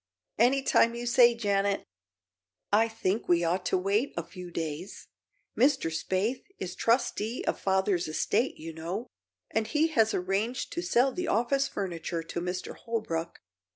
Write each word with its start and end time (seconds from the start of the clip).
"Any 0.39 0.63
time 0.63 0.95
you 0.95 1.05
say, 1.05 1.35
Janet." 1.35 1.85
"I 2.73 2.87
think 2.87 3.27
we 3.29 3.43
ought 3.43 3.67
to 3.67 3.77
wait 3.77 4.15
a 4.17 4.23
few 4.23 4.49
days. 4.49 5.07
Mr. 5.55 5.91
Spaythe 5.93 6.41
is 6.57 6.73
trustee 6.73 7.45
of 7.45 7.59
father's 7.59 8.07
estate, 8.07 8.57
you 8.57 8.73
know, 8.73 9.05
and 9.51 9.67
he 9.67 9.89
has 9.89 10.15
arranged 10.15 10.73
to 10.73 10.81
sell 10.81 11.11
the 11.11 11.27
office 11.27 11.67
furniture 11.67 12.23
to 12.23 12.41
Mr. 12.41 12.75
Holbrook. 12.77 13.41